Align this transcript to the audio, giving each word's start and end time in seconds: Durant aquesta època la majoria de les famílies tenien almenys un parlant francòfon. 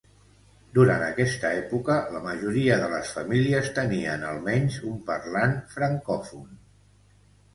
Durant 0.77 1.03
aquesta 1.07 1.49
època 1.57 1.97
la 2.13 2.21
majoria 2.23 2.77
de 2.83 2.87
les 2.93 3.11
famílies 3.17 3.69
tenien 3.79 4.25
almenys 4.29 4.79
un 4.93 4.97
parlant 5.11 5.53
francòfon. 5.77 6.49